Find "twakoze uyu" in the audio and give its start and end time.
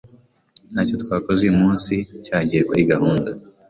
1.03-1.57